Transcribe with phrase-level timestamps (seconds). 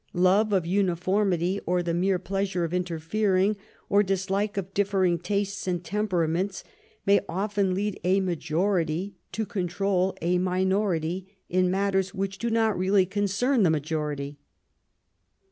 [0.13, 3.55] Love of uniformity, or the mere pleasure of interfering,
[3.87, 6.63] or dislike of differing tastes and temperaments,
[7.05, 13.05] may often lead a majority to control a minority in matters which do not really
[13.05, 14.39] concern the majority.